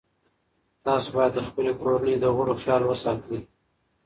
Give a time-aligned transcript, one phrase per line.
[0.85, 3.39] تاسو باید د خپلې کورنۍ د غړو خیال وساتئ.